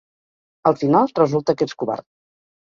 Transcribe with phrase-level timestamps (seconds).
[0.71, 2.09] Al final, resulta que ets covard.